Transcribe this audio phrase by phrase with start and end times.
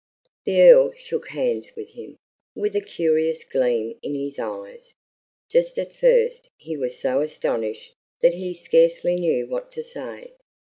[0.45, 2.17] The Earl shook hands with him,
[2.55, 4.95] with a curious gleam in his eyes;
[5.47, 7.93] just at first, he was so astonished
[8.23, 10.33] that he scarcely knew what to say.